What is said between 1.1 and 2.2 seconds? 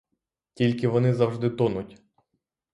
завжди тонуть.